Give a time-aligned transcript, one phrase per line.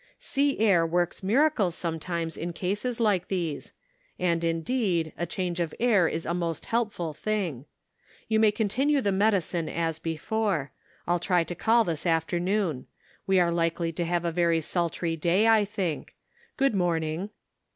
[0.17, 3.71] Sea air works miracles sometimes in cases like these;
[4.17, 7.65] and, indeed, a change of air is a most helpful thing.
[8.27, 10.71] You may continue the medicine as before.
[11.05, 12.87] I'll try to call this afternoon.
[13.27, 16.15] We are likely to have a very sultry day, I think.
[16.57, 17.29] Good morning."